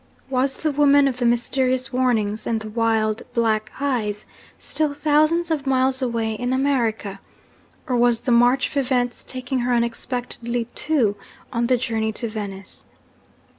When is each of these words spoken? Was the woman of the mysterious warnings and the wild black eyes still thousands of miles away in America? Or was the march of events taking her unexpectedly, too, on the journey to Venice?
Was 0.31 0.57
the 0.57 0.71
woman 0.71 1.07
of 1.07 1.17
the 1.17 1.27
mysterious 1.27 1.93
warnings 1.93 2.47
and 2.47 2.59
the 2.59 2.71
wild 2.71 3.21
black 3.35 3.71
eyes 3.79 4.25
still 4.57 4.95
thousands 4.95 5.51
of 5.51 5.67
miles 5.67 6.01
away 6.01 6.33
in 6.33 6.53
America? 6.53 7.19
Or 7.87 7.95
was 7.95 8.21
the 8.21 8.31
march 8.31 8.67
of 8.67 8.77
events 8.77 9.23
taking 9.23 9.59
her 9.59 9.71
unexpectedly, 9.75 10.65
too, 10.73 11.17
on 11.53 11.67
the 11.67 11.77
journey 11.77 12.11
to 12.13 12.27
Venice? 12.27 12.85